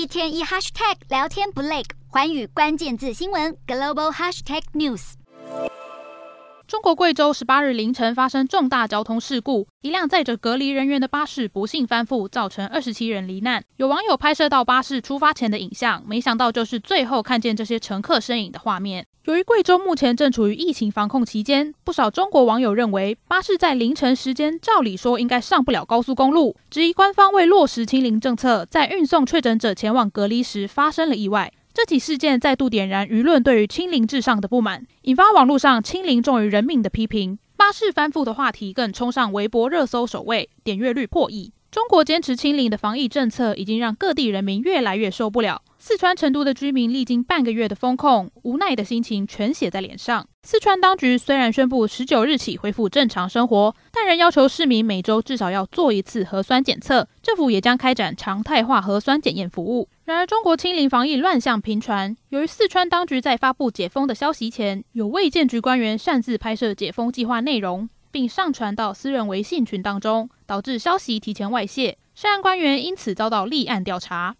[0.00, 5.12] 一天一 hashtag 聊天不累，环宇关键字新闻 global hashtag news。
[6.66, 13.62] 中国贵州十八日凌晨发生重大交通事故，一辆载着隔离人员的巴士不幸翻覆，造成二十七人罹难。
[13.76, 19.06] 有网友拍摄到巴士出发前的影像，没想到就是最后看见这些乘客身影的画面。
[19.26, 31.52] 由于贵州目前正处于疫情防控期间，不少中国网友认为巴士在凌晨时间照理说应该上不了高速公路，质疑官方未落实清零政策，在运送确诊者前往隔离时发生了意外。
[31.74, 37.38] 这起事件再度点燃舆论对于清零至上的不满，引发网络上“清零重于人命”的批评。
[37.56, 41.52] 巴士翻覆的话题更冲上微博热搜首位，点阅率破亿。
[41.70, 45.62] 中国坚持清零的防疫政策已经让各地人民越来越受不了。
[45.82, 50.28] 四川成都的居民历经半个月的封控，无奈的心情全写在脸上。
[50.42, 57.08] 四川当局虽然宣布十九日起恢复正常生活，但仍要求市民每周至少要做一次核酸检测。
[57.22, 59.88] 政府也将开展常态化核酸检验服务。
[60.04, 71.96] 然而，中国清零防疫乱象频传，由于四川当局在发布解封的消息前，有卫健局官员擅自拍摄解封计划内容，并上传到私人微信群当中，导致消息提前外泄。
[72.14, 74.36] 涉案官员因此遭到立案调查。